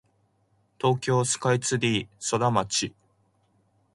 [0.79, 2.91] 東京スカイツリーソラマチ